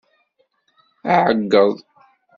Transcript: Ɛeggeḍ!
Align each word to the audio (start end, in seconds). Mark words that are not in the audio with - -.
Ɛeggeḍ! 1.25 1.73